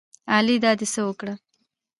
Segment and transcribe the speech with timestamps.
[0.37, 1.33] الۍ دا دې څه وکړه